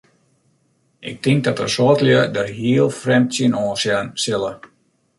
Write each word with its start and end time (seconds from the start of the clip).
Ik 1.11 1.17
tink 1.23 1.41
dat 1.45 1.59
in 1.65 1.71
soad 1.75 1.99
lju 2.05 2.19
dêr 2.35 2.49
hiel 2.59 2.89
frjemd 3.01 3.29
tsjinoan 3.31 3.79
sjen 3.81 4.07
sille. 4.23 4.51